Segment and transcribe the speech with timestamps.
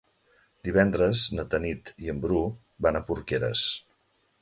[0.67, 2.43] Divendres na Tanit i en Bru
[2.89, 3.71] van a Porqueres.